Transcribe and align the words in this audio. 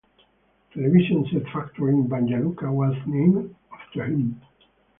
A 0.03 0.73
television 0.73 1.27
set 1.31 1.43
factory 1.53 1.93
in 1.93 2.07
Banja 2.09 2.41
Luka 2.43 2.71
was 2.71 2.95
named 3.05 3.55
after 3.71 4.03
him. 4.05 4.41